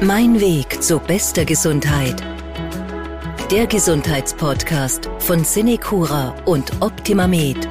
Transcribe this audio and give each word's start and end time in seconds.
Mein 0.00 0.40
Weg 0.40 0.80
zu 0.80 1.00
bester 1.00 1.44
Gesundheit. 1.44 2.22
Der 3.50 3.66
Gesundheitspodcast 3.66 5.10
von 5.18 5.42
Cinecura 5.44 6.36
und 6.44 6.70
OptimaMed. 6.80 7.68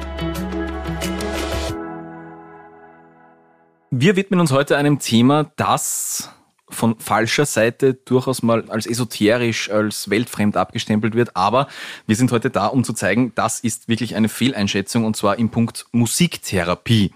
Wir 3.90 4.16
widmen 4.16 4.40
uns 4.40 4.52
heute 4.52 4.76
einem 4.76 4.98
Thema, 4.98 5.50
das 5.56 6.28
von 6.68 7.00
falscher 7.00 7.46
Seite 7.46 7.94
durchaus 7.94 8.42
mal 8.42 8.68
als 8.68 8.84
esoterisch, 8.84 9.70
als 9.70 10.10
weltfremd 10.10 10.58
abgestempelt 10.58 11.14
wird. 11.14 11.34
Aber 11.34 11.66
wir 12.06 12.16
sind 12.16 12.30
heute 12.30 12.50
da, 12.50 12.66
um 12.66 12.84
zu 12.84 12.92
zeigen, 12.92 13.32
das 13.36 13.60
ist 13.60 13.88
wirklich 13.88 14.16
eine 14.16 14.28
Fehleinschätzung 14.28 15.06
und 15.06 15.16
zwar 15.16 15.38
im 15.38 15.48
Punkt 15.48 15.86
Musiktherapie. 15.92 17.10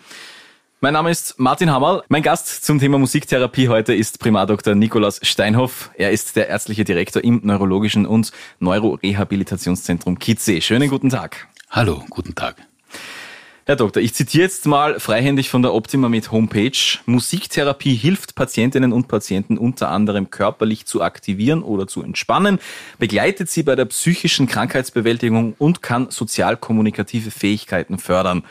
Mein 0.85 0.95
Name 0.95 1.13
ist 1.13 1.39
Martin 1.39 1.71
Hammerl. 1.71 2.03
Mein 2.09 2.25
Gast 2.25 2.65
zum 2.65 2.81
Thema 2.81 2.99
Musiktherapie 2.99 3.69
heute 3.69 3.95
ist 3.95 4.19
Primardoktor 4.19 4.75
Nikolaus 4.75 5.21
Steinhoff. 5.23 5.93
Er 5.95 6.11
ist 6.11 6.35
der 6.35 6.49
ärztliche 6.49 6.83
Direktor 6.83 7.23
im 7.23 7.41
Neurologischen 7.45 8.05
und 8.05 8.33
Neurorehabilitationszentrum 8.59 10.19
Kitzee. 10.19 10.61
Schönen 10.61 10.91
guten 10.91 11.09
Tag. 11.09 11.47
Hallo, 11.71 12.03
guten 12.11 12.35
Tag. 12.35 12.57
Herr 13.65 13.77
Doktor, 13.77 14.03
ich 14.03 14.13
zitiere 14.13 14.43
jetzt 14.43 14.67
mal 14.67 14.99
freihändig 14.99 15.51
von 15.51 15.63
der 15.63 15.73
Optima 15.73 16.09
mit 16.09 16.33
Homepage. 16.33 16.99
Musiktherapie 17.07 17.95
hilft 17.95 18.35
Patientinnen 18.35 18.93
und 18.93 19.07
Patienten 19.07 19.59
unter 19.59 19.89
anderem 19.89 20.31
körperlich 20.31 20.85
zu 20.85 21.01
aktivieren 21.01 21.63
oder 21.63 21.87
zu 21.87 22.03
entspannen, 22.03 22.59
begleitet 22.99 23.49
sie 23.49 23.63
bei 23.63 23.77
der 23.77 23.85
psychischen 23.85 24.49
Krankheitsbewältigung 24.49 25.55
und 25.59 25.81
kann 25.81 26.11
sozialkommunikative 26.11 27.31
Fähigkeiten 27.31 28.01
fördern. 28.01 28.43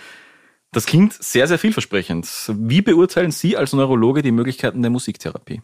Das 0.72 0.86
klingt 0.86 1.14
sehr, 1.14 1.48
sehr 1.48 1.60
vielversprechend. 1.60 2.28
Wie 2.48 2.82
beurteilen 2.82 3.32
Sie 3.32 3.58
als 3.58 3.74
Neurologe 3.74 4.22
die 4.22 4.32
Möglichkeiten 4.32 4.82
der 4.82 4.92
Musiktherapie? 4.92 5.62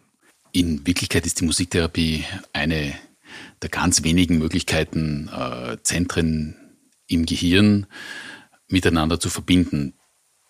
In 0.52 0.86
Wirklichkeit 0.86 1.24
ist 1.24 1.40
die 1.40 1.46
Musiktherapie 1.46 2.24
eine 2.52 2.94
der 3.62 3.70
ganz 3.70 4.02
wenigen 4.02 4.38
Möglichkeiten, 4.38 5.28
äh, 5.28 5.78
Zentren 5.82 6.56
im 7.06 7.24
Gehirn 7.26 7.86
miteinander 8.68 9.18
zu 9.18 9.30
verbinden. 9.30 9.94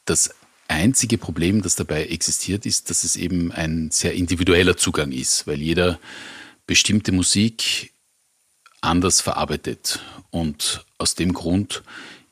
Das 0.05 0.35
einzige 0.67 1.19
Problem, 1.19 1.63
das 1.63 1.77
dabei 1.77 2.07
existiert, 2.07 2.67
ist, 2.67 2.91
dass 2.91 3.05
es 3.05 3.17
eben 3.17 3.53
ein 3.53 3.91
sehr 3.91 4.15
individueller 4.15 4.77
Zugang 4.77 5.13
ist, 5.13 5.47
weil 5.47 5.61
jeder 5.61 5.99
bestimmte 6.67 7.13
Musik 7.13 7.93
anders 8.81 9.21
verarbeitet. 9.21 10.01
Und 10.31 10.85
aus 10.99 11.15
dem 11.15 11.33
Grund 11.33 11.83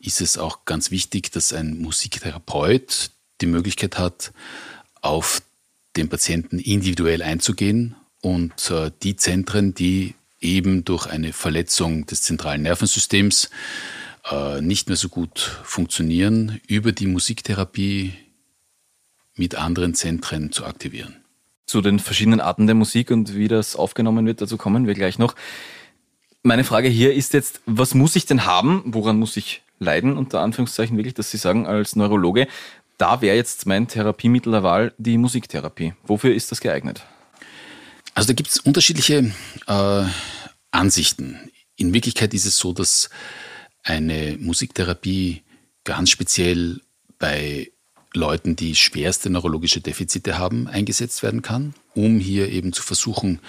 ist 0.07 0.21
es 0.21 0.39
auch 0.39 0.65
ganz 0.65 0.91
wichtig, 0.91 1.31
dass 1.33 1.53
ein 1.53 1.79
Musiktherapeut 1.79 3.11
die 3.41 3.47
Möglichkeit 3.47 3.99
hat, 3.99 4.33
auf 5.01 5.43
den 5.97 6.09
Patienten 6.09 6.59
individuell 6.59 7.23
einzugehen 7.23 7.97
und 8.21 8.71
äh, 8.71 8.91
die 9.03 9.17
Zentren, 9.17 9.75
die 9.75 10.15
eben 10.41 10.85
durch 10.85 11.07
eine 11.07 11.33
Verletzung 11.33 12.07
des 12.07 12.23
zentralen 12.23 12.63
Nervensystems 12.63 13.51
äh, 14.31 14.61
nicht 14.61 14.89
mehr 14.89 14.97
so 14.97 15.09
gut 15.09 15.39
funktionieren, 15.65 16.61
über 16.67 16.93
die 16.93 17.07
Musiktherapie 17.07 18.15
mit 19.35 19.55
anderen 19.55 19.95
Zentren 19.95 20.53
zu 20.53 20.65
aktivieren. 20.65 21.17
Zu 21.67 21.81
den 21.81 21.98
verschiedenen 21.98 22.41
Arten 22.41 22.67
der 22.67 22.77
Musik 22.77 23.11
und 23.11 23.35
wie 23.35 23.48
das 23.48 23.77
aufgenommen 23.77 24.27
wird, 24.27 24.41
dazu 24.41 24.57
kommen 24.57 24.87
wir 24.87 24.95
gleich 24.95 25.19
noch. 25.19 25.35
Meine 26.43 26.65
Frage 26.65 26.89
hier 26.89 27.13
ist 27.13 27.33
jetzt, 27.33 27.61
was 27.67 27.95
muss 27.95 28.15
ich 28.15 28.25
denn 28.27 28.47
haben? 28.47 28.83
Woran 28.87 29.19
muss 29.19 29.37
ich 29.37 29.63
leiden, 29.79 30.17
unter 30.17 30.41
Anführungszeichen 30.41 30.97
wirklich, 30.97 31.15
dass 31.15 31.31
Sie 31.31 31.37
sagen, 31.37 31.67
als 31.67 31.97
Neurologe, 31.97 32.49
da 32.99 33.21
wäre 33.21 33.37
jetzt 33.37 33.67
mein 33.67 33.89
Therapiemittel 33.89 34.53
der 34.53 34.63
Wahl 34.63 34.93
die 34.99 35.19
Musiktherapie. 35.19 35.95
Wofür 36.05 36.35
ist 36.35 36.51
das 36.51 36.61
geeignet? 36.61 37.05
Also 38.15 38.29
da 38.29 38.33
gibt 38.33 38.51
es 38.51 38.59
unterschiedliche 38.59 39.33
äh, 39.67 40.05
Ansichten. 40.71 41.51
In 41.77 41.93
Wirklichkeit 41.93 42.33
ist 42.33 42.47
es 42.47 42.57
so, 42.57 42.73
dass 42.73 43.11
eine 43.83 44.36
Musiktherapie 44.41 45.42
ganz 45.85 46.11
speziell 46.11 46.81
bei 47.19 47.70
Leuten, 48.15 48.57
die 48.57 48.75
schwerste 48.75 49.29
neurologische 49.29 49.81
Defizite 49.81 50.39
haben, 50.39 50.67
eingesetzt 50.67 51.23
werden 51.23 51.42
kann, 51.42 51.75
um 51.95 52.19
hier 52.19 52.48
eben 52.51 52.73
zu 52.73 52.83
versuchen, 52.83 53.41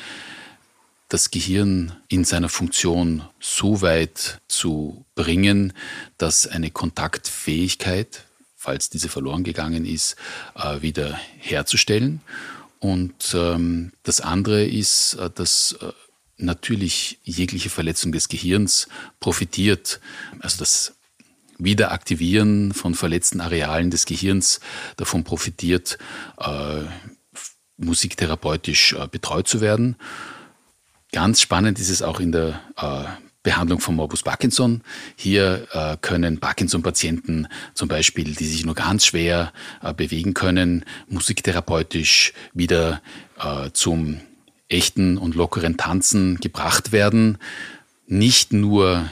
das 1.10 1.32
Gehirn 1.32 1.96
in 2.10 2.24
seiner 2.24 2.50
Funktion 2.50 3.24
so 3.40 3.82
weit 3.82 4.42
zu 4.48 5.06
bringen, 5.16 5.74
dass 6.18 6.48
eine 6.48 6.70
Kontaktfähigkeit, 6.70 8.26
falls 8.56 8.90
diese 8.90 9.10
verloren 9.10 9.44
gegangen 9.44 9.86
ist, 9.86 10.16
äh, 10.56 10.82
wieder 10.82 11.20
herzustellen. 11.38 12.22
Und 12.80 13.34
ähm, 13.34 13.94
das 14.04 14.22
andere 14.22 14.66
ist, 14.66 15.16
äh, 15.16 15.30
dass 15.30 15.78
äh, 15.82 15.92
natürlich 16.38 17.20
jegliche 17.24 17.70
Verletzung 17.70 18.12
des 18.12 18.28
Gehirns 18.28 18.88
profitiert, 19.20 20.00
also 20.40 20.60
das 20.60 20.94
Wiederaktivieren 21.60 22.72
von 22.74 22.94
verletzten 22.94 23.42
Arealen 23.42 23.90
des 23.90 24.06
Gehirns 24.06 24.60
davon 24.98 25.24
profitiert, 25.24 25.98
äh, 26.38 26.84
musiktherapeutisch 27.78 28.94
äh, 28.94 29.08
betreut 29.08 29.48
zu 29.48 29.62
werden. 29.62 29.96
Ganz 31.12 31.42
spannend 31.42 31.80
ist 31.80 31.90
es 31.90 32.02
auch 32.02 32.20
in 32.20 32.32
der 32.32 32.62
äh, 32.76 33.06
Behandlung 33.42 33.80
von 33.80 33.96
Morbus 33.96 34.24
Parkinson. 34.24 34.82
Hier 35.16 35.68
äh, 35.72 35.96
können 36.02 36.40
Parkinson-Patienten 36.40 37.48
zum 37.74 37.88
Beispiel, 37.88 38.36
die 38.36 38.46
sich 38.46 38.66
nur 38.66 38.76
ganz 38.76 39.06
schwer 39.06 39.54
äh, 39.82 39.94
bewegen 39.94 40.34
können, 40.34 40.84
musiktherapeutisch 41.08 42.34
wieder 42.54 43.02
zum 43.74 44.20
echten 44.68 45.20
und 45.20 45.36
lockeren 45.36 45.78
Tanzen 45.78 46.40
gebracht 46.40 46.92
werden. 46.92 47.38
Nicht 48.08 48.52
nur 48.52 49.08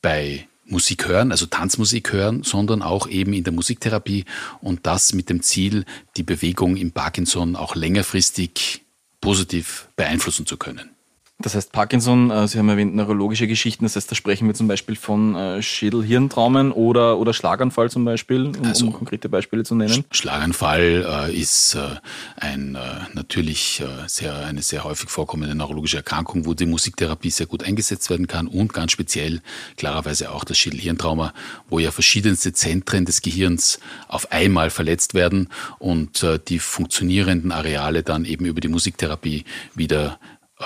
bei 0.00 0.48
Musik 0.64 1.06
hören, 1.06 1.30
also 1.30 1.44
Tanzmusik 1.44 2.10
hören, 2.12 2.42
sondern 2.42 2.80
auch 2.80 3.06
eben 3.06 3.34
in 3.34 3.44
der 3.44 3.52
Musiktherapie 3.52 4.24
und 4.62 4.86
das 4.86 5.12
mit 5.12 5.28
dem 5.28 5.42
Ziel, 5.42 5.84
die 6.16 6.22
Bewegung 6.22 6.78
im 6.78 6.92
Parkinson 6.92 7.54
auch 7.54 7.74
längerfristig 7.74 8.82
positiv 9.20 9.88
beeinflussen 9.94 10.46
zu 10.46 10.56
können. 10.56 10.93
Das 11.38 11.56
heißt, 11.56 11.72
Parkinson, 11.72 12.30
äh, 12.30 12.46
Sie 12.46 12.58
haben 12.58 12.68
erwähnt, 12.68 12.94
neurologische 12.94 13.48
Geschichten, 13.48 13.84
das 13.84 13.96
heißt, 13.96 14.08
da 14.08 14.14
sprechen 14.14 14.46
wir 14.46 14.54
zum 14.54 14.68
Beispiel 14.68 14.94
von 14.94 15.34
äh, 15.34 15.62
Schädel-Hirntraumen 15.62 16.70
oder, 16.70 17.18
oder 17.18 17.34
Schlaganfall 17.34 17.90
zum 17.90 18.04
Beispiel, 18.04 18.52
um, 18.56 18.64
also, 18.64 18.86
um 18.86 18.92
konkrete 18.92 19.28
Beispiele 19.28 19.64
zu 19.64 19.74
nennen. 19.74 20.04
Schlaganfall 20.12 21.28
äh, 21.28 21.36
ist 21.36 21.74
äh, 21.74 21.96
ein, 22.36 22.76
äh, 22.76 22.78
natürlich 23.14 23.80
äh, 23.80 24.06
sehr, 24.06 24.46
eine 24.46 24.62
sehr 24.62 24.84
häufig 24.84 25.10
vorkommende 25.10 25.56
neurologische 25.56 25.96
Erkrankung, 25.96 26.46
wo 26.46 26.54
die 26.54 26.66
Musiktherapie 26.66 27.30
sehr 27.30 27.46
gut 27.46 27.64
eingesetzt 27.64 28.10
werden 28.10 28.28
kann 28.28 28.46
und 28.46 28.72
ganz 28.72 28.92
speziell 28.92 29.40
klarerweise 29.76 30.30
auch 30.30 30.44
das 30.44 30.56
Schädel-Hirntrauma, 30.58 31.34
wo 31.68 31.80
ja 31.80 31.90
verschiedenste 31.90 32.52
Zentren 32.52 33.06
des 33.06 33.22
Gehirns 33.22 33.80
auf 34.06 34.30
einmal 34.30 34.70
verletzt 34.70 35.14
werden 35.14 35.48
und 35.80 36.24
die 36.48 36.58
funktionierenden 36.60 37.50
Areale 37.50 38.02
dann 38.02 38.24
eben 38.24 38.46
über 38.46 38.60
die 38.60 38.68
Musiktherapie 38.68 39.44
wieder 39.74 40.18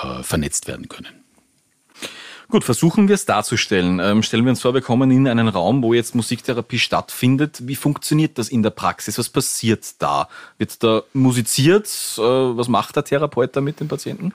äh, 0.03 0.23
vernetzt 0.23 0.67
werden 0.67 0.87
können. 0.87 1.19
Gut, 2.51 2.63
versuchen 2.63 3.07
wir 3.07 3.13
es 3.13 3.25
darzustellen. 3.25 3.99
Ähm, 3.99 4.23
stellen 4.23 4.43
wir 4.43 4.49
uns 4.49 4.61
vor, 4.61 4.73
wir 4.73 4.81
kommen 4.81 5.11
in 5.11 5.27
einen 5.27 5.47
Raum, 5.47 5.83
wo 5.83 5.93
jetzt 5.93 6.15
Musiktherapie 6.15 6.79
stattfindet. 6.79 7.67
Wie 7.67 7.75
funktioniert 7.75 8.39
das 8.39 8.49
in 8.49 8.63
der 8.63 8.71
Praxis? 8.71 9.19
Was 9.19 9.29
passiert 9.29 10.01
da? 10.01 10.27
Wird 10.57 10.81
da 10.83 11.03
musiziert? 11.13 11.85
Äh, 12.17 12.21
was 12.21 12.67
macht 12.67 12.95
der 12.95 13.03
Therapeut 13.03 13.55
da 13.55 13.61
mit 13.61 13.79
den 13.79 13.87
Patienten? 13.87 14.33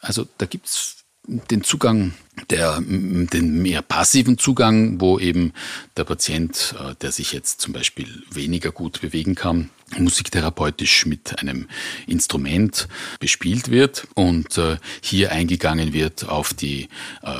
Also 0.00 0.26
da 0.36 0.44
gibt 0.44 0.66
es 0.66 1.05
den 1.26 1.62
Zugang, 1.62 2.14
der, 2.50 2.80
den 2.80 3.62
mehr 3.62 3.82
passiven 3.82 4.38
Zugang, 4.38 5.00
wo 5.00 5.18
eben 5.18 5.52
der 5.96 6.04
Patient, 6.04 6.74
äh, 6.78 6.94
der 7.00 7.12
sich 7.12 7.32
jetzt 7.32 7.60
zum 7.60 7.72
Beispiel 7.72 8.22
weniger 8.30 8.70
gut 8.70 9.00
bewegen 9.00 9.34
kann, 9.34 9.70
musiktherapeutisch 9.96 11.06
mit 11.06 11.38
einem 11.40 11.68
Instrument 12.06 12.88
bespielt 13.20 13.70
wird 13.70 14.08
und 14.14 14.58
äh, 14.58 14.76
hier 15.00 15.32
eingegangen 15.32 15.92
wird 15.92 16.28
auf 16.28 16.54
die 16.54 16.88
äh, 17.22 17.30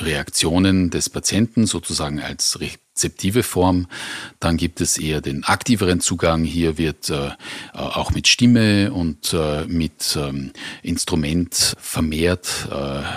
Reaktionen 0.00 0.90
des 0.90 1.10
Patienten 1.10 1.66
sozusagen 1.66 2.20
als 2.20 2.58
rezeptive 2.96 3.42
Form. 3.42 3.86
Dann 4.40 4.56
gibt 4.56 4.80
es 4.80 4.96
eher 4.96 5.20
den 5.20 5.44
aktiveren 5.44 6.00
Zugang. 6.00 6.44
Hier 6.44 6.78
wird 6.78 7.10
äh, 7.10 7.30
auch 7.74 8.10
mit 8.12 8.26
Stimme 8.26 8.90
und 8.92 9.34
äh, 9.34 9.66
mit 9.66 10.16
ähm, 10.18 10.52
Instrument 10.82 11.74
vermehrt 11.78 12.68
äh, 12.70 12.74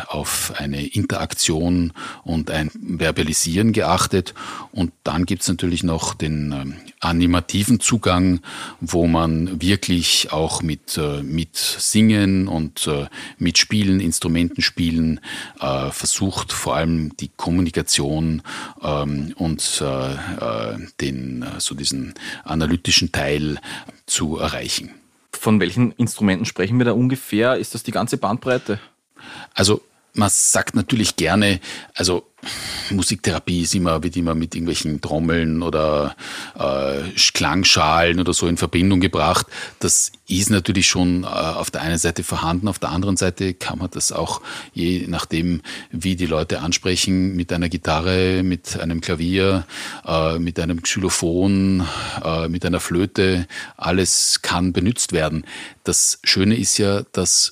auf 0.07 0.53
eine 0.57 0.85
Interaktion 0.85 1.93
und 2.23 2.51
ein 2.51 2.71
Verbalisieren 2.73 3.71
geachtet. 3.71 4.33
Und 4.71 4.91
dann 5.03 5.25
gibt 5.25 5.43
es 5.43 5.47
natürlich 5.47 5.83
noch 5.83 6.13
den 6.13 6.51
ähm, 6.51 6.75
animativen 6.99 7.79
Zugang, 7.79 8.41
wo 8.81 9.07
man 9.07 9.61
wirklich 9.61 10.33
auch 10.33 10.61
mit, 10.61 10.97
äh, 10.97 11.23
mit 11.23 11.55
Singen 11.55 12.49
und 12.49 12.85
äh, 12.87 13.05
mit 13.37 13.57
Spielen, 13.57 14.01
Instrumenten 14.01 14.61
spielen, 14.61 15.21
äh, 15.61 15.89
versucht 15.91 16.51
vor 16.51 16.75
allem 16.75 17.15
die 17.17 17.29
Kommunikation 17.37 18.41
ähm, 18.83 19.33
und 19.69 19.81
äh, 19.81 20.74
äh, 20.74 20.77
den, 21.01 21.45
so 21.60 21.75
diesen 21.75 22.13
analytischen 22.44 23.12
Teil 23.12 23.60
zu 24.06 24.38
erreichen. 24.38 24.92
Von 25.31 25.60
welchen 25.60 25.92
Instrumenten 25.94 26.45
sprechen 26.45 26.77
wir 26.77 26.86
da 26.86 26.94
ungefähr? 26.94 27.56
Ist 27.56 27.75
das 27.75 27.83
die 27.83 27.92
ganze 27.92 28.18
Bandbreite? 28.18 28.80
Also 29.54 29.81
man 30.13 30.29
sagt 30.29 30.75
natürlich 30.75 31.15
gerne, 31.15 31.59
also 31.94 32.25
Musiktherapie 32.89 33.63
ist 33.63 33.75
immer, 33.75 34.01
wird 34.01 34.15
immer 34.15 34.33
mit 34.33 34.56
irgendwelchen 34.56 35.01
Trommeln 35.01 35.61
oder 35.61 36.15
äh, 36.57 37.01
Klangschalen 37.33 38.19
oder 38.19 38.33
so 38.33 38.47
in 38.47 38.57
Verbindung 38.57 39.01
gebracht. 39.01 39.47
Das 39.79 40.11
ist 40.27 40.50
natürlich 40.50 40.88
schon 40.88 41.23
äh, 41.23 41.27
auf 41.27 41.69
der 41.69 41.81
einen 41.81 41.97
Seite 41.97 42.23
vorhanden, 42.23 42.67
auf 42.67 42.79
der 42.79 42.89
anderen 42.89 43.17
Seite 43.17 43.53
kann 43.53 43.79
man 43.79 43.89
das 43.91 44.11
auch, 44.11 44.41
je 44.73 45.06
nachdem, 45.07 45.61
wie 45.91 46.15
die 46.15 46.25
Leute 46.25 46.62
ansprechen, 46.62 47.35
mit 47.35 47.51
einer 47.51 47.69
Gitarre, 47.69 48.41
mit 48.44 48.79
einem 48.79 49.01
Klavier, 49.01 49.65
äh, 50.05 50.39
mit 50.39 50.59
einem 50.59 50.81
Xylophon, 50.81 51.85
äh, 52.23 52.47
mit 52.47 52.65
einer 52.65 52.79
Flöte, 52.79 53.47
alles 53.75 54.41
kann 54.41 54.71
benutzt 54.71 55.12
werden. 55.12 55.45
Das 55.83 56.19
Schöne 56.23 56.55
ist 56.55 56.77
ja, 56.77 57.03
dass 57.12 57.51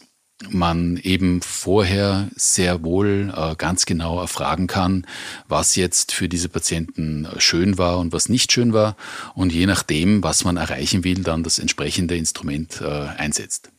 man 0.49 0.97
eben 0.97 1.41
vorher 1.41 2.29
sehr 2.35 2.83
wohl 2.83 3.33
äh, 3.35 3.55
ganz 3.55 3.85
genau 3.85 4.19
erfragen 4.19 4.67
kann, 4.67 5.05
was 5.47 5.75
jetzt 5.75 6.11
für 6.11 6.29
diese 6.29 6.49
Patienten 6.49 7.27
schön 7.39 7.77
war 7.77 7.97
und 7.97 8.13
was 8.13 8.29
nicht 8.29 8.51
schön 8.51 8.73
war 8.73 8.95
und 9.33 9.51
je 9.51 9.65
nachdem, 9.65 10.23
was 10.23 10.43
man 10.43 10.57
erreichen 10.57 11.03
will, 11.03 11.23
dann 11.23 11.43
das 11.43 11.59
entsprechende 11.59 12.15
Instrument 12.15 12.81
äh, 12.81 13.07
einsetzt. 13.17 13.71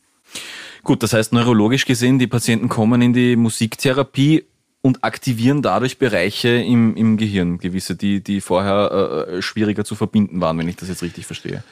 Gut, 0.83 1.03
das 1.03 1.13
heißt 1.13 1.33
neurologisch 1.33 1.85
gesehen, 1.85 2.19
die 2.19 2.27
Patienten 2.27 2.69
kommen 2.69 3.01
in 3.01 3.13
die 3.13 3.35
Musiktherapie 3.35 4.45
und 4.81 5.03
aktivieren 5.03 5.61
dadurch 5.61 5.97
Bereiche 5.97 6.49
im, 6.49 6.95
im 6.95 7.17
Gehirn, 7.17 7.57
gewisse, 7.57 7.95
die, 7.95 8.23
die 8.23 8.41
vorher 8.41 9.27
äh, 9.27 9.41
schwieriger 9.41 9.83
zu 9.83 9.95
verbinden 9.95 10.39
waren, 10.41 10.57
wenn 10.57 10.69
ich 10.69 10.77
das 10.77 10.89
jetzt 10.89 11.03
richtig 11.03 11.25
verstehe. 11.25 11.63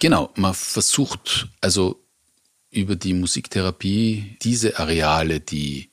Genau, 0.00 0.30
man 0.34 0.54
versucht 0.54 1.48
also 1.60 2.03
über 2.74 2.96
die 2.96 3.14
Musiktherapie 3.14 4.36
diese 4.42 4.78
Areale, 4.78 5.40
die 5.40 5.90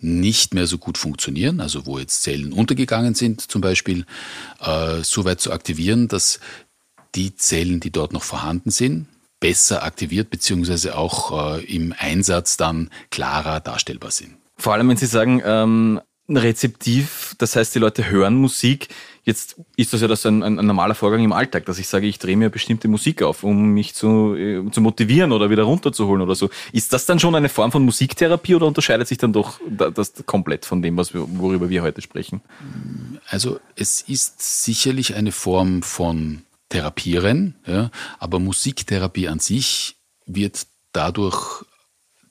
nicht 0.00 0.52
mehr 0.52 0.66
so 0.66 0.78
gut 0.78 0.98
funktionieren, 0.98 1.60
also 1.60 1.86
wo 1.86 1.98
jetzt 1.98 2.22
Zellen 2.22 2.52
untergegangen 2.52 3.14
sind 3.14 3.40
zum 3.40 3.62
Beispiel, 3.62 4.04
äh, 4.60 5.02
so 5.02 5.24
weit 5.24 5.40
zu 5.40 5.50
aktivieren, 5.52 6.08
dass 6.08 6.40
die 7.14 7.34
Zellen, 7.36 7.80
die 7.80 7.90
dort 7.90 8.12
noch 8.12 8.22
vorhanden 8.22 8.70
sind, 8.70 9.06
besser 9.40 9.82
aktiviert 9.82 10.30
beziehungsweise 10.30 10.96
auch 10.96 11.56
äh, 11.56 11.64
im 11.64 11.94
Einsatz 11.96 12.56
dann 12.56 12.90
klarer 13.10 13.60
darstellbar 13.60 14.10
sind. 14.10 14.36
Vor 14.56 14.74
allem, 14.74 14.88
wenn 14.88 14.96
Sie 14.96 15.06
sagen, 15.06 15.42
ähm, 15.44 16.00
rezeptiv, 16.28 17.34
das 17.38 17.56
heißt, 17.56 17.74
die 17.74 17.78
Leute 17.78 18.08
hören 18.08 18.36
Musik. 18.36 18.88
Jetzt 19.24 19.56
ist 19.76 19.92
das 19.94 20.02
ja 20.02 20.08
das 20.08 20.26
ein, 20.26 20.42
ein, 20.42 20.58
ein 20.58 20.66
normaler 20.66 20.94
Vorgang 20.94 21.24
im 21.24 21.32
Alltag, 21.32 21.64
dass 21.64 21.78
ich 21.78 21.88
sage, 21.88 22.06
ich 22.06 22.18
drehe 22.18 22.36
mir 22.36 22.50
bestimmte 22.50 22.88
Musik 22.88 23.22
auf, 23.22 23.42
um 23.42 23.70
mich 23.70 23.94
zu, 23.94 24.36
äh, 24.36 24.70
zu 24.70 24.82
motivieren 24.82 25.32
oder 25.32 25.48
wieder 25.48 25.62
runterzuholen 25.62 26.20
oder 26.20 26.34
so. 26.34 26.50
Ist 26.72 26.92
das 26.92 27.06
dann 27.06 27.18
schon 27.18 27.34
eine 27.34 27.48
Form 27.48 27.72
von 27.72 27.84
Musiktherapie 27.84 28.54
oder 28.54 28.66
unterscheidet 28.66 29.08
sich 29.08 29.16
dann 29.16 29.32
doch 29.32 29.60
das 29.66 30.12
komplett 30.26 30.66
von 30.66 30.82
dem, 30.82 30.98
was 30.98 31.14
wir, 31.14 31.26
worüber 31.38 31.70
wir 31.70 31.82
heute 31.82 32.02
sprechen? 32.02 32.42
Also 33.28 33.58
es 33.76 34.02
ist 34.02 34.64
sicherlich 34.64 35.14
eine 35.14 35.32
Form 35.32 35.82
von 35.82 36.42
Therapieren, 36.68 37.54
ja, 37.66 37.90
aber 38.18 38.40
Musiktherapie 38.40 39.28
an 39.28 39.38
sich 39.38 39.96
wird 40.26 40.66
dadurch 40.92 41.64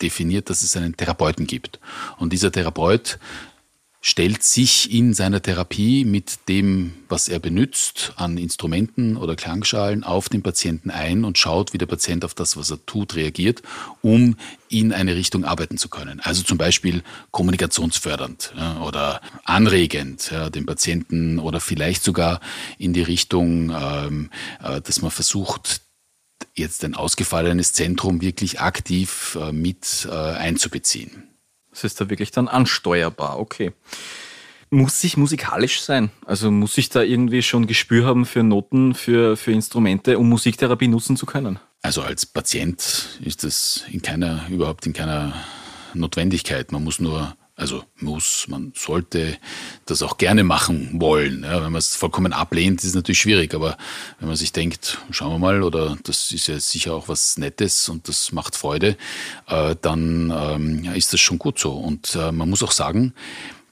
definiert, 0.02 0.50
dass 0.50 0.62
es 0.62 0.76
einen 0.76 0.98
Therapeuten 0.98 1.48
gibt. 1.48 1.80
Und 2.18 2.34
dieser 2.34 2.52
Therapeut 2.52 3.20
stellt 4.06 4.44
sich 4.44 4.92
in 4.92 5.14
seiner 5.14 5.42
Therapie 5.42 6.04
mit 6.04 6.50
dem, 6.50 6.94
was 7.08 7.30
er 7.30 7.40
benutzt, 7.40 8.12
an 8.18 8.38
Instrumenten 8.38 9.16
oder 9.16 9.38
Klangschalen 9.38 10.04
auf 10.04 10.28
den 10.28 10.44
Patienten 10.44 10.92
ein 10.92 11.24
und 11.24 11.38
schaut, 11.38 11.72
wie 11.72 11.78
der 11.78 11.86
Patient 11.86 12.26
auf 12.26 12.34
das, 12.34 12.58
was 12.58 12.70
er 12.70 12.86
tut, 12.86 13.16
reagiert, 13.16 13.62
um 14.02 14.36
in 14.68 14.92
eine 14.92 15.16
Richtung 15.16 15.46
arbeiten 15.46 15.78
zu 15.78 15.88
können. 15.88 16.20
Also 16.20 16.44
zum 16.44 16.58
Beispiel 16.58 17.02
kommunikationsfördernd 17.32 18.54
ja, 18.58 18.82
oder 18.82 19.22
anregend 19.46 20.32
ja, 20.32 20.50
den 20.50 20.66
Patienten 20.66 21.40
oder 21.40 21.62
vielleicht 21.62 22.04
sogar 22.04 22.42
in 22.78 22.92
die 22.92 23.04
Richtung, 23.04 23.70
ähm, 23.70 24.30
äh, 24.62 24.82
dass 24.82 25.02
man 25.02 25.12
versucht, 25.12 25.80
jetzt 26.56 26.84
ein 26.84 26.94
ausgefallenes 26.94 27.72
Zentrum 27.72 28.20
wirklich 28.20 28.60
aktiv 28.60 29.38
äh, 29.42 29.54
mit 29.54 30.06
äh, 30.12 30.14
einzubeziehen. 30.14 31.33
Das 31.74 31.84
ist 31.84 32.00
da 32.00 32.10
wirklich 32.10 32.32
dann 32.32 32.48
ansteuerbar, 32.48 33.40
okay. 33.40 33.74
Muss 34.70 35.04
ich 35.04 35.18
musikalisch 35.18 35.82
sein? 35.82 36.10
Also 36.26 36.50
muss 36.50 36.78
ich 36.78 36.90
da 36.90 37.02
irgendwie 37.02 37.44
schon 37.44 37.68
Gespür 37.68 38.06
haben 38.06 38.26
für 38.26 38.42
Noten, 38.42 38.96
für, 38.96 39.38
für 39.38 39.52
Instrumente, 39.52 40.18
um 40.18 40.30
Musiktherapie 40.30 40.88
nutzen 40.88 41.18
zu 41.18 41.26
können? 41.26 41.60
Also 41.84 42.02
als 42.02 42.26
Patient 42.26 43.20
ist 43.24 43.44
das 43.44 43.84
in 43.92 44.02
keiner, 44.02 44.46
überhaupt 44.50 44.86
in 44.88 44.94
keiner 44.94 45.34
Notwendigkeit. 45.94 46.72
Man 46.72 46.84
muss 46.84 47.00
nur 47.00 47.36
also 47.64 47.86
muss, 48.02 48.48
man 48.50 48.74
sollte 48.76 49.38
das 49.86 50.02
auch 50.02 50.18
gerne 50.18 50.44
machen 50.44 51.00
wollen. 51.00 51.44
Ja, 51.44 51.64
wenn 51.64 51.72
man 51.72 51.80
es 51.80 51.96
vollkommen 51.96 52.34
ablehnt, 52.34 52.82
ist 52.82 52.90
es 52.90 52.94
natürlich 52.94 53.22
schwierig. 53.22 53.54
Aber 53.54 53.78
wenn 54.20 54.28
man 54.28 54.36
sich 54.36 54.52
denkt, 54.52 54.98
schauen 55.12 55.32
wir 55.32 55.40
mal, 55.40 55.64
oder 55.64 55.98
das 56.04 56.34
ist 56.34 56.48
ja 56.48 56.60
sicher 56.60 56.94
auch 56.94 57.08
was 57.08 57.38
Nettes 57.38 57.88
und 57.88 58.10
das 58.10 58.34
macht 58.34 58.58
Freude, 58.58 58.98
äh, 59.48 59.78
dann 59.82 60.30
ähm, 60.36 60.94
ist 60.94 61.14
das 61.14 61.22
schon 61.22 61.40
gut 61.40 61.58
so. 61.58 61.72
Und 61.72 62.16
äh, 62.16 62.34
man 62.34 62.50
muss 62.50 62.64
auch 62.64 62.74
sagen, 62.74 63.14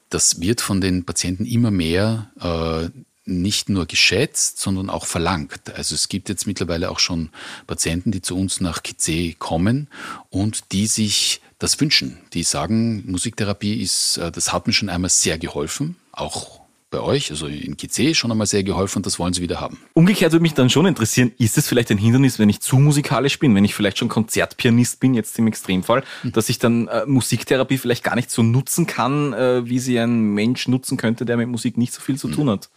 das 0.09 0.39
wird 0.39 0.61
von 0.61 0.79
den 0.79 1.03
Patienten 1.03 1.43
immer 1.43 1.69
mehr 1.69 2.31
äh, 2.39 2.97
nicht 3.25 3.67
nur 3.67 3.87
geschätzt, 3.87 4.59
sondern 4.59 4.89
auch 4.89 5.05
verlangt. 5.05 5.69
Also 5.75 5.95
es 5.95 6.07
gibt 6.07 6.29
jetzt 6.29 6.47
mittlerweile 6.47 6.89
auch 6.91 6.99
schon 6.99 7.29
Patienten, 7.67 8.13
die 8.13 8.21
zu 8.21 8.37
uns 8.37 8.61
nach 8.61 8.83
Kizé 8.83 9.35
kommen 9.37 9.89
und 10.29 10.71
die 10.71 10.87
sich 10.87 11.41
das 11.61 11.79
wünschen. 11.79 12.17
Die 12.33 12.43
sagen, 12.43 13.03
Musiktherapie 13.05 13.81
ist, 13.81 14.17
äh, 14.17 14.31
das 14.31 14.51
hat 14.51 14.67
mir 14.67 14.73
schon 14.73 14.89
einmal 14.89 15.09
sehr 15.09 15.37
geholfen, 15.37 15.95
auch 16.11 16.61
bei 16.89 16.99
euch, 16.99 17.31
also 17.31 17.47
in 17.47 17.77
GC 17.77 18.13
schon 18.15 18.31
einmal 18.31 18.47
sehr 18.47 18.63
geholfen 18.63 18.97
und 18.97 19.05
das 19.05 19.17
wollen 19.17 19.31
sie 19.31 19.41
wieder 19.41 19.61
haben. 19.61 19.79
Umgekehrt 19.93 20.33
würde 20.33 20.41
mich 20.41 20.55
dann 20.55 20.69
schon 20.69 20.85
interessieren, 20.85 21.31
ist 21.37 21.57
es 21.57 21.67
vielleicht 21.67 21.89
ein 21.89 21.97
Hindernis, 21.97 22.37
wenn 22.37 22.49
ich 22.49 22.59
zu 22.59 22.77
musikalisch 22.77 23.39
bin, 23.39 23.55
wenn 23.55 23.63
ich 23.63 23.73
vielleicht 23.73 23.97
schon 23.97 24.09
Konzertpianist 24.09 24.99
bin, 24.99 25.13
jetzt 25.13 25.37
im 25.39 25.47
Extremfall, 25.47 26.03
mhm. 26.23 26.33
dass 26.33 26.49
ich 26.49 26.59
dann 26.59 26.87
äh, 26.87 27.05
Musiktherapie 27.05 27.77
vielleicht 27.77 28.03
gar 28.03 28.15
nicht 28.15 28.29
so 28.29 28.43
nutzen 28.43 28.87
kann, 28.87 29.31
äh, 29.31 29.65
wie 29.65 29.79
sie 29.79 29.97
ein 29.99 30.33
Mensch 30.33 30.67
nutzen 30.67 30.97
könnte, 30.97 31.25
der 31.25 31.37
mit 31.37 31.47
Musik 31.47 31.77
nicht 31.77 31.93
so 31.93 32.01
viel 32.01 32.17
zu 32.17 32.27
mhm. 32.27 32.33
tun 32.33 32.49
hat? 32.49 32.69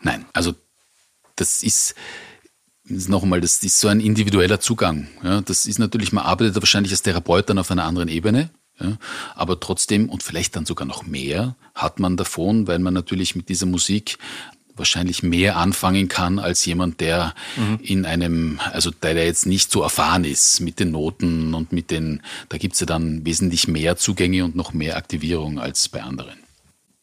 Nein, 0.00 0.24
also 0.32 0.54
das 1.36 1.62
ist, 1.62 1.94
ist 2.86 3.08
noch 3.08 3.22
einmal, 3.22 3.40
das 3.40 3.62
ist 3.62 3.80
so 3.80 3.88
ein 3.88 4.00
individueller 4.00 4.60
Zugang. 4.60 5.08
Ja, 5.22 5.40
das 5.40 5.66
ist 5.66 5.78
natürlich, 5.78 6.12
man 6.12 6.24
arbeitet 6.24 6.56
wahrscheinlich 6.56 6.92
als 6.92 7.02
Therapeut 7.02 7.48
dann 7.48 7.58
auf 7.58 7.70
einer 7.70 7.84
anderen 7.84 8.08
Ebene. 8.08 8.50
Ja, 8.80 8.98
aber 9.36 9.60
trotzdem 9.60 10.08
und 10.08 10.24
vielleicht 10.24 10.56
dann 10.56 10.66
sogar 10.66 10.86
noch 10.86 11.06
mehr 11.06 11.54
hat 11.76 12.00
man 12.00 12.16
davon, 12.16 12.66
weil 12.66 12.80
man 12.80 12.92
natürlich 12.92 13.36
mit 13.36 13.48
dieser 13.48 13.66
Musik 13.66 14.18
wahrscheinlich 14.76 15.22
mehr 15.22 15.56
anfangen 15.56 16.08
kann 16.08 16.40
als 16.40 16.64
jemand, 16.64 17.00
der 17.00 17.34
mhm. 17.56 17.78
in 17.82 18.04
einem, 18.04 18.60
also 18.72 18.90
der, 18.90 19.14
der 19.14 19.26
jetzt 19.26 19.46
nicht 19.46 19.70
so 19.70 19.82
erfahren 19.82 20.24
ist 20.24 20.60
mit 20.60 20.80
den 20.80 20.90
Noten 20.90 21.54
und 21.54 21.72
mit 21.72 21.92
den, 21.92 22.22
da 22.48 22.58
gibt's 22.58 22.80
ja 22.80 22.86
dann 22.86 23.24
wesentlich 23.24 23.68
mehr 23.68 23.96
Zugänge 23.96 24.44
und 24.44 24.56
noch 24.56 24.72
mehr 24.72 24.96
Aktivierung 24.96 25.60
als 25.60 25.88
bei 25.88 26.02
anderen. 26.02 26.43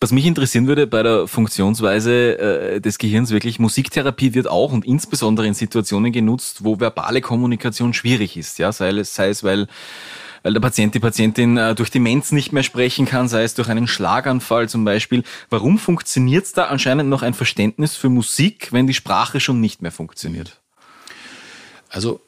Was 0.04 0.12
mich 0.12 0.26
interessieren 0.26 0.66
würde 0.66 0.88
bei 0.88 1.04
der 1.04 1.28
Funktionsweise 1.28 2.40
äh, 2.40 2.82
des 2.82 2.98
Gehirns 2.98 3.30
wirklich, 3.30 3.60
Musiktherapie 3.60 4.34
wird 4.34 4.48
auch 4.48 4.72
und 4.72 4.84
insbesondere 4.84 5.46
in 5.46 5.54
Situationen 5.54 6.12
genutzt, 6.12 6.64
wo 6.64 6.80
verbale 6.80 7.22
Kommunikation 7.22 7.94
schwierig 7.94 8.36
ist. 8.36 8.58
Ja, 8.58 8.72
sei 8.72 8.90
es, 8.90 9.14
sei 9.14 9.30
es 9.30 9.44
weil 9.44 9.68
weil 10.44 10.54
der 10.54 10.60
Patient, 10.60 10.96
die 10.96 11.00
Patientin 11.00 11.56
äh, 11.56 11.76
durch 11.76 11.92
Demenz 11.92 12.32
nicht 12.32 12.52
mehr 12.52 12.64
sprechen 12.64 13.06
kann, 13.06 13.28
sei 13.28 13.44
es 13.44 13.54
durch 13.54 13.70
einen 13.70 13.86
Schlaganfall 13.86 14.68
zum 14.68 14.84
Beispiel. 14.84 15.22
Warum 15.52 15.78
funktioniert 15.78 16.58
da 16.58 16.66
anscheinend 16.66 17.12
noch 17.12 17.22
ein 17.22 17.36
Verständnis 17.36 17.96
für 17.96 18.10
Musik, 18.10 18.70
wenn 18.72 18.88
die 18.88 18.96
Sprache 18.96 19.40
schon 19.40 19.62
nicht 19.62 19.84
mehr 19.84 19.92
funktioniert? 19.92 20.60
Also 21.90 22.22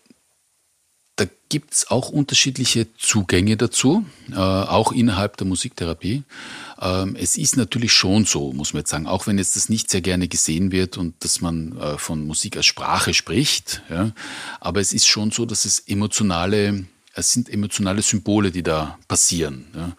da 1.16 1.26
gibt's 1.50 1.92
auch 1.92 2.10
unterschiedliche 2.10 2.88
Zugänge 2.98 3.56
dazu, 3.56 4.06
äh, 4.32 4.36
auch 4.36 4.92
innerhalb 4.92 5.38
der 5.38 5.46
Musiktherapie. 5.46 6.24
Ähm, 6.82 7.16
es 7.16 7.38
ist 7.38 7.56
natürlich 7.56 7.94
schon 7.94 8.26
so, 8.26 8.52
muss 8.54 8.74
man 8.74 8.82
jetzt 8.82 8.90
sagen, 8.90 9.06
auch 9.06 9.28
wenn 9.28 9.38
jetzt 9.38 9.56
das 9.56 9.70
nicht 9.70 9.92
sehr 9.92 10.02
gerne 10.02 10.28
gesehen 10.28 10.72
wird 10.72 10.98
und 10.98 11.24
dass 11.24 11.42
man 11.42 11.78
äh, 11.78 11.98
von 12.00 12.26
Musik 12.26 12.58
als 12.58 12.66
Sprache 12.66 13.14
spricht, 13.14 13.84
ja, 13.90 14.12
aber 14.60 14.82
es 14.82 14.92
ist 14.92 15.08
schon 15.08 15.30
so, 15.32 15.46
dass 15.46 15.66
es 15.66 15.80
emotionale 15.80 16.86
es 17.16 17.32
sind 17.32 17.48
emotionale 17.48 18.02
Symbole, 18.02 18.50
die 18.50 18.64
da 18.64 18.98
passieren. 19.08 19.68
Ja. 19.76 19.96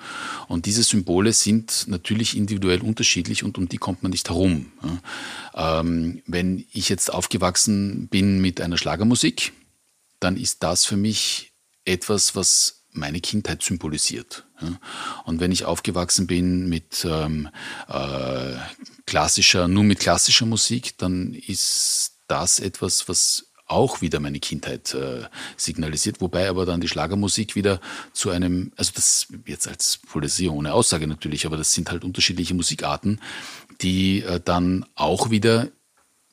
Und 0.49 0.67
diese 0.67 0.83
Symbole 0.83 1.33
sind 1.33 1.85
natürlich 1.87 2.37
individuell 2.37 2.81
unterschiedlich 2.81 3.45
und 3.45 3.57
um 3.57 3.69
die 3.69 3.79
kommt 3.79 4.03
man 4.03 4.11
nicht 4.11 4.29
herum. 4.29 4.73
Ja. 5.55 5.81
Ähm, 5.81 6.23
wenn 6.27 6.65
ich 6.73 6.89
jetzt 6.89 7.13
aufgewachsen 7.13 8.09
bin 8.09 8.41
mit 8.41 8.61
einer 8.61 8.79
Schlagermusik, 8.79 9.53
dann 10.25 10.37
ist 10.37 10.63
das 10.63 10.87
für 10.87 10.97
mich 10.97 11.53
etwas, 11.85 12.35
was 12.35 12.85
meine 12.93 13.21
Kindheit 13.21 13.63
symbolisiert. 13.63 14.47
Und 15.25 15.41
wenn 15.41 15.53
ich 15.53 15.65
aufgewachsen 15.65 16.27
bin 16.27 16.69
mit 16.69 17.05
ähm, 17.05 17.49
äh, 17.89 18.57
klassischer, 19.05 19.69
nur 19.69 19.85
mit 19.85 19.99
klassischer 19.99 20.47
Musik, 20.47 20.97
dann 20.99 21.35
ist 21.35 22.13
das 22.29 22.61
etwas, 22.61 23.09
was 23.09 23.51
auch 23.67 24.01
wieder 24.01 24.21
meine 24.21 24.41
Kindheit 24.41 24.95
äh, 24.95 25.25
signalisiert, 25.57 26.21
wobei 26.21 26.49
aber 26.49 26.67
dann 26.67 26.81
die 26.81 26.89
Schlagermusik 26.89 27.57
wieder 27.57 27.81
zu 28.13 28.31
einem, 28.31 28.73
also 28.77 28.93
das 28.95 29.27
jetzt 29.47 29.67
als 29.67 29.99
Polarisierung 30.07 30.59
ohne 30.59 30.73
Aussage 30.73 31.07
natürlich, 31.07 31.47
aber 31.47 31.57
das 31.57 31.73
sind 31.73 31.91
halt 31.91 32.05
unterschiedliche 32.05 32.55
Musikarten, 32.55 33.21
die 33.81 34.23
äh, 34.23 34.41
dann 34.43 34.87
auch 34.95 35.31
wieder 35.31 35.69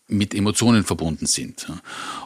mit 0.07 0.35
Emotionen 0.35 0.83
verbunden 0.83 1.25
sind. 1.25 1.71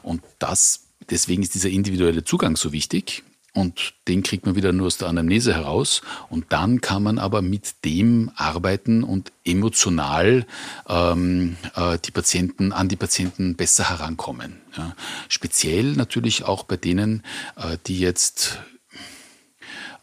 Und 0.01 0.23
das, 0.39 0.84
deswegen 1.09 1.43
ist 1.43 1.55
dieser 1.55 1.69
individuelle 1.69 2.23
Zugang 2.23 2.55
so 2.57 2.71
wichtig. 2.71 3.23
Und 3.53 3.93
den 4.09 4.21
kriegt 4.21 4.45
man 4.45 4.55
wieder 4.55 4.73
nur 4.73 4.87
aus 4.87 4.97
der 4.97 5.07
Anamnese 5.07 5.53
heraus. 5.53 6.01
Und 6.29 6.47
dann 6.49 6.81
kann 6.81 7.01
man 7.01 7.17
aber 7.17 7.41
mit 7.41 7.85
dem 7.85 8.29
arbeiten 8.35 9.01
und 9.01 9.31
emotional 9.45 10.45
ähm, 10.89 11.55
äh, 11.73 11.97
die 12.03 12.11
Patienten 12.11 12.73
an 12.73 12.89
die 12.89 12.97
Patienten 12.97 13.55
besser 13.55 13.89
herankommen. 13.89 14.57
Ja. 14.77 14.93
Speziell 15.29 15.93
natürlich 15.93 16.43
auch 16.43 16.65
bei 16.65 16.75
denen, 16.75 17.23
äh, 17.55 17.77
die 17.87 17.97
jetzt 17.97 18.59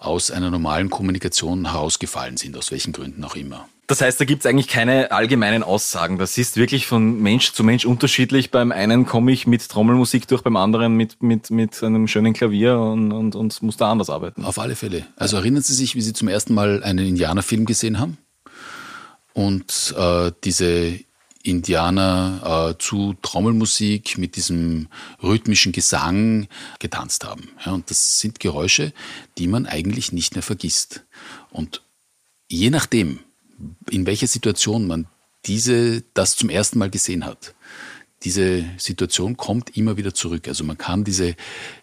aus 0.04 0.30
einer 0.30 0.50
normalen 0.50 0.90
Kommunikation 0.90 1.71
herausgefallen 1.73 2.37
sind, 2.37 2.56
aus 2.56 2.71
welchen 2.71 2.92
Gründen 2.92 3.23
auch 3.25 3.37
immer. 3.37 3.68
Das 3.88 4.00
heißt, 4.00 4.21
da 4.21 4.25
gibt 4.25 4.44
es 4.44 4.47
eigentlich 4.47 4.68
keine 4.68 5.11
allgemeinen 5.11 5.62
Aussagen. 5.62 6.16
Das 6.16 6.38
ist 6.38 6.56
wirklich 6.56 6.87
von 6.87 7.21
Mensch 7.21 7.52
zu 7.52 7.62
Mensch 7.62 7.85
unterschiedlich. 7.85 8.50
Beim 8.50 8.73
einen 8.73 9.06
komme 9.06 9.32
ich 9.32 9.47
mit 9.47 9.68
Trommelmusik 9.68 10.26
durch, 10.28 10.42
beim 10.42 10.56
anderen 10.56 10.94
mit, 10.94 11.23
mit, 11.23 11.50
mit 11.50 11.82
einem 11.82 12.09
schönen 12.09 12.32
Klavier 12.32 12.78
und, 12.78 13.12
und, 13.12 13.35
und 13.35 13.62
muss 13.62 13.76
da 13.76 13.90
anders 13.90 14.09
arbeiten. 14.09 14.44
Auf 14.44 14.59
alle 14.59 14.76
Fälle. 14.76 15.04
Also 15.16 15.37
erinnern 15.37 15.62
Sie 15.62 15.75
sich, 15.75 15.94
wie 15.94 16.00
Sie 16.00 16.12
zum 16.12 16.28
ersten 16.28 16.54
Mal 16.54 16.82
einen 16.82 17.06
Indianerfilm 17.06 17.66
gesehen 17.66 17.99
haben? 17.99 18.18
Und 19.35 19.94
äh, 19.99 20.30
diese 20.44 20.99
Indianer 21.43 22.71
äh, 22.71 22.79
zu 22.79 23.15
Trommelmusik 23.23 24.19
mit 24.19 24.37
diesem 24.37 24.89
rhythmischen 25.23 25.73
Gesang 25.73 26.49
getanzt 26.79 27.25
haben. 27.25 27.49
Ja, 27.65 27.73
und 27.73 27.91
das 27.91 28.19
sind 28.19 28.41
Geräusche, 28.41 28.93
die 29.39 29.49
man 29.49 29.67
eigentlich 29.67 30.13
nicht 30.13 30.35
mehr 30.35 30.43
vergisst. 30.43 31.05
Und 31.51 31.83
je 32.49 32.71
nachdem, 32.71 33.19
in 33.91 34.07
welcher 34.07 34.27
Situation 34.27 34.87
man 34.87 35.07
diese, 35.47 36.03
das 36.15 36.37
zum 36.37 36.51
ersten 36.51 36.79
Mal 36.79 36.91
gesehen 36.91 37.25
hat. 37.25 37.55
Diese 38.25 38.65
Situation 38.79 39.37
kommt 39.37 39.77
immer 39.77 39.97
wieder 39.97 40.15
zurück. 40.15 40.47
Also 40.47 40.63
man 40.63 40.79
kann 40.79 41.03
diese 41.03 41.31
äh, 41.31 41.35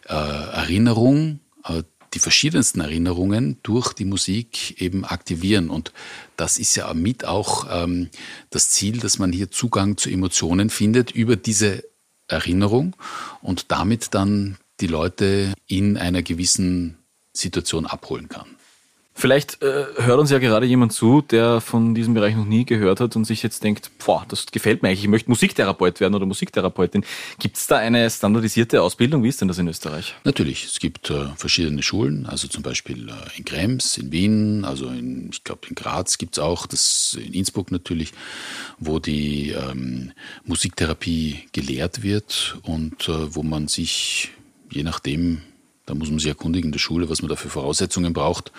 Erinnerung, 0.08 1.40
äh, 1.66 1.84
die 2.14 2.20
verschiedensten 2.20 2.82
Erinnerungen 2.82 3.58
durch 3.64 3.94
die 3.94 4.06
Musik 4.06 4.82
eben 4.82 5.06
aktivieren. 5.06 5.70
Und 5.70 5.92
das 6.38 6.58
ist 6.58 6.76
ja 6.76 6.94
mit 6.94 7.26
auch 7.26 7.68
ähm, 7.70 8.10
das 8.50 8.70
Ziel, 8.70 9.00
dass 9.00 9.20
man 9.20 9.32
hier 9.32 9.52
Zugang 9.52 9.98
zu 9.98 10.10
Emotionen 10.10 10.70
findet 10.70 11.12
über 11.12 11.36
diese 11.36 11.84
Erinnerung 12.28 12.96
und 13.42 13.72
damit 13.72 14.14
dann 14.14 14.58
die 14.80 14.88
Leute 14.88 15.54
in 15.68 15.98
einer 15.98 16.22
gewissen 16.22 16.98
Situation 17.34 17.86
abholen 17.86 18.30
kann. 18.30 18.48
Vielleicht 19.20 19.62
äh, 19.62 19.84
hört 19.98 20.18
uns 20.18 20.32
ja 20.32 20.40
gerade 20.40 20.66
jemand 20.66 20.94
zu, 20.94 21.22
der 21.22 21.60
von 21.60 21.94
diesem 21.94 22.14
Bereich 22.14 22.38
noch 22.38 22.46
nie 22.46 22.64
gehört 22.64 23.02
hat 23.02 23.18
und 23.18 23.26
sich 23.26 23.44
jetzt 23.44 23.66
denkt, 23.66 23.92
boah, 23.98 24.26
das 24.30 24.46
gefällt 24.46 24.82
mir 24.82 24.88
eigentlich, 24.88 25.02
ich 25.02 25.10
möchte 25.10 25.30
Musiktherapeut 25.30 26.00
werden 26.00 26.16
oder 26.16 26.26
Musiktherapeutin. 26.26 27.04
Gibt 27.38 27.58
es 27.58 27.68
da 27.68 27.80
eine 27.80 28.10
standardisierte 28.10 28.82
Ausbildung? 28.82 29.22
Wie 29.22 29.28
ist 29.28 29.42
denn 29.42 29.50
das 29.50 29.58
in 29.58 29.68
Österreich? 29.68 30.16
Natürlich, 30.24 30.64
es 30.64 30.80
gibt 30.80 31.10
äh, 31.10 31.26
verschiedene 31.36 31.84
Schulen, 31.84 32.28
also 32.28 32.48
zum 32.48 32.64
Beispiel 32.64 33.10
äh, 33.10 33.38
in 33.38 33.44
Krems, 33.44 33.98
in 33.98 34.14
Wien, 34.14 34.64
also 34.64 34.88
in, 34.88 35.32
ich 35.34 35.44
glaube 35.44 35.68
in 35.68 35.76
Graz 35.76 36.18
gibt 36.18 36.38
es 36.38 36.40
auch, 36.40 36.66
das 36.66 37.18
in 37.22 37.34
Innsbruck 37.34 37.72
natürlich, 37.72 38.14
wo 38.78 39.00
die 39.00 39.50
ähm, 39.50 40.14
Musiktherapie 40.46 41.42
gelehrt 41.52 42.04
wird 42.04 42.58
und 42.64 43.10
äh, 43.10 43.36
wo 43.36 43.44
man 43.44 43.68
sich 43.68 44.32
je 44.72 44.84
nachdem 44.84 45.42
da 45.90 45.96
muss 45.96 46.10
man 46.10 46.20
sich 46.20 46.28
erkundigen 46.28 46.68
in 46.68 46.72
der 46.72 46.80
Schule, 46.80 47.10
was 47.10 47.24
man 47.24 47.30
da 47.30 47.36
für 47.36 47.50
Voraussetzungen 47.50 48.14
braucht. 48.14 48.52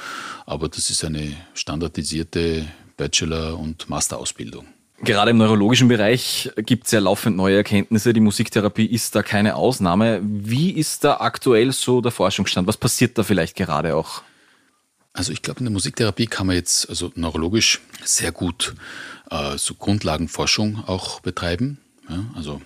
Aber 0.46 0.68
das 0.68 0.90
ist 0.90 1.04
eine 1.04 1.32
standardisierte 1.54 2.66
Bachelor- 2.96 3.56
und 3.56 3.88
Masterausbildung. 3.88 4.66
Gerade 5.02 5.30
im 5.30 5.38
neurologischen 5.38 5.88
Bereich 5.88 6.50
gibt 6.56 6.86
es 6.86 6.92
ja 6.92 6.98
laufend 6.98 7.36
neue 7.36 7.56
Erkenntnisse. 7.56 8.12
Die 8.12 8.20
Musiktherapie 8.20 8.84
ist 8.84 9.14
da 9.14 9.22
keine 9.22 9.54
Ausnahme. 9.54 10.20
Wie 10.22 10.72
ist 10.72 11.04
da 11.04 11.18
aktuell 11.18 11.72
so 11.72 12.00
der 12.00 12.10
Forschungsstand? 12.10 12.66
Was 12.66 12.76
passiert 12.76 13.16
da 13.16 13.22
vielleicht 13.22 13.56
gerade 13.56 13.94
auch? 13.94 14.22
Also 15.12 15.32
ich 15.32 15.40
glaube, 15.40 15.60
in 15.60 15.66
der 15.66 15.72
Musiktherapie 15.72 16.26
kann 16.26 16.48
man 16.48 16.56
jetzt 16.56 16.88
also 16.88 17.12
neurologisch 17.14 17.80
sehr 18.04 18.32
gut 18.32 18.74
äh, 19.30 19.56
so 19.56 19.74
Grundlagenforschung 19.74 20.84
auch 20.86 21.20
betreiben. 21.20 21.78
Ja, 22.08 22.24
also 22.34 22.60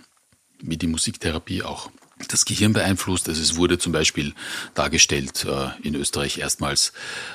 wie 0.61 0.79
die 0.79 0.87
Musiktherapie 0.87 1.63
auch 1.63 1.91
das 2.29 2.45
Gehirn 2.45 2.73
beeinflusst. 2.73 3.29
Also 3.29 3.41
es 3.43 3.57
wurde 3.57 3.79
zum 3.79 3.93
Beispiel 3.93 4.35
dargestellt 4.75 5.45
äh, 5.45 5.87
in 5.87 5.95
Österreich 5.95 6.39
erstmals, 6.39 6.93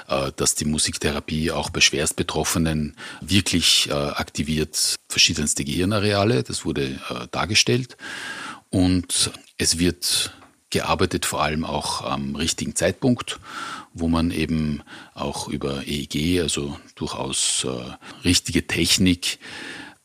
äh, 0.07 0.31
dass 0.35 0.55
die 0.55 0.65
Musiktherapie 0.65 1.51
auch 1.51 1.69
bei 1.69 1.81
Schwerstbetroffenen 1.81 2.95
wirklich 3.21 3.89
äh, 3.89 3.93
aktiviert 3.93 4.95
verschiedenste 5.09 5.63
Gehirnareale. 5.63 6.43
Das 6.43 6.65
wurde 6.65 6.99
äh, 7.09 7.27
dargestellt. 7.31 7.97
Und 8.69 9.31
es 9.57 9.79
wird 9.79 10.33
gearbeitet 10.69 11.25
vor 11.25 11.41
allem 11.41 11.65
auch 11.65 12.03
am 12.03 12.35
richtigen 12.35 12.75
Zeitpunkt, 12.75 13.39
wo 13.93 14.07
man 14.07 14.31
eben 14.31 14.81
auch 15.15 15.47
über 15.47 15.87
EEG, 15.87 16.41
also 16.41 16.79
durchaus 16.95 17.65
äh, 17.65 18.23
richtige 18.23 18.67
Technik, 18.67 19.39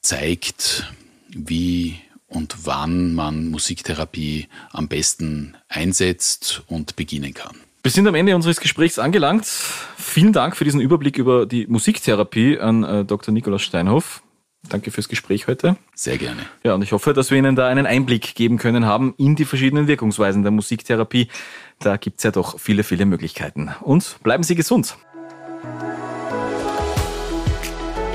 zeigt, 0.01 0.93
wie 1.29 1.99
und 2.35 2.67
wann 2.67 3.15
man 3.15 3.49
Musiktherapie 3.49 4.49
am 4.73 4.89
besten 4.89 5.57
einsetzt 5.69 6.63
und 6.67 6.97
beginnen 6.97 7.35
kann. 7.35 7.57
Wir 7.83 7.91
sind 7.91 8.07
am 8.07 8.15
Ende 8.15 8.35
unseres 8.35 8.61
Gesprächs 8.61 8.99
angelangt. 8.99 9.45
Vielen 9.45 10.33
Dank 10.33 10.57
für 10.57 10.65
diesen 10.65 10.81
Überblick 10.81 11.19
über 11.19 11.47
die 11.47 11.67
Musiktherapie 11.67 12.59
an 12.59 12.83
äh, 12.83 13.05
Dr. 13.05 13.33
Nikolaus 13.33 13.63
Steinhoff. 13.63 14.23
Danke 14.71 14.91
fürs 14.91 15.11
Gespräch 15.11 15.47
heute. 15.47 15.77
Sehr 15.95 16.17
gerne. 16.17 16.41
Ja, 16.63 16.75
und 16.75 16.83
ich 16.83 16.93
hoffe, 16.93 17.13
dass 17.13 17.31
wir 17.31 17.37
Ihnen 17.37 17.55
da 17.55 17.69
einen 17.69 17.85
Einblick 17.85 18.35
geben 18.35 18.57
können 18.57 18.87
haben 18.87 19.15
in 19.19 19.37
die 19.37 19.45
verschiedenen 19.45 19.87
Wirkungsweisen 19.87 20.43
der 20.43 20.53
Musiktherapie. 20.53 21.29
Da 21.79 21.99
gibt 21.99 22.19
es 22.19 22.25
ja 22.25 22.31
doch 22.31 22.59
viele, 22.59 22.83
viele 22.83 23.05
Möglichkeiten. 23.05 23.71
Und 23.83 24.17
bleiben 24.23 24.43
Sie 24.43 24.55
gesund. 24.55 24.97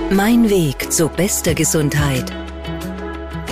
Mein 0.10 0.50
Weg 0.50 0.92
zu 0.92 1.08
bester 1.10 1.54
Gesundheit 1.54 2.49